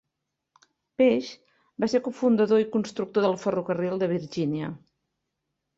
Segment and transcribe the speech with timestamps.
[1.01, 1.53] Page
[1.85, 4.77] va ser cofundador i constructor del ferrocarril de Virgínia.